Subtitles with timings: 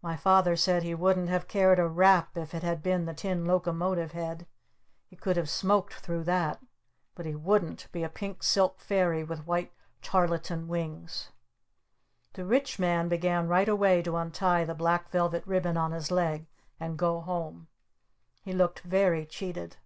[0.00, 3.46] My Father said he wouldn't have cared a rap if it had been the Tin
[3.46, 4.46] Locomotive Head!
[5.08, 6.62] He could have smoked through that!
[7.16, 11.32] But he wouldn't be a Pink Silk Fairy with White Tarlatan Wings!
[12.34, 16.46] The Rich Man began right away to untie the black velvet ribbon on his leg,
[16.78, 17.66] and go home!
[18.42, 19.78] He looked very cheated!